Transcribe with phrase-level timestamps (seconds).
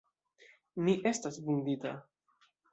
[0.87, 1.95] Mi estas vundita!